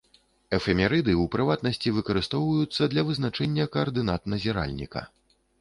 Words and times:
Эфемерыды, 0.57 1.13
у 1.23 1.25
прыватнасці, 1.35 1.93
выкарыстоўваюцца 1.99 2.89
для 2.97 3.05
вызначэння 3.11 3.69
каардынат 3.77 4.21
назіральніка. 4.35 5.09